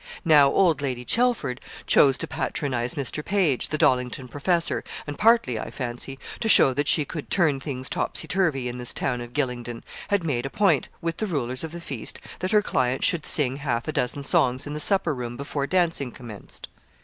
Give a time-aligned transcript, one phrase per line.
[0.25, 3.23] Now, old Lady Chelford chose to patronise Mr.
[3.23, 7.87] Page, the Dollington professor, and partly, I fancy, to show that she could turn things
[7.87, 11.71] topsy turvy in this town of Gylingden, had made a point, with the rulers of
[11.71, 15.37] the feast, that her client should sing half a dozen songs in the supper room
[15.37, 16.67] before dancing commenced.